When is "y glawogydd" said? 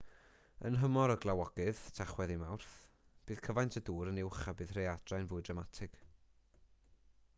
1.15-1.81